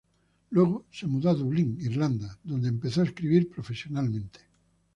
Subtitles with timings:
[0.49, 4.39] Luego se mudó a Dublín, Irlanda, donde empezó a escribir profesionalmente.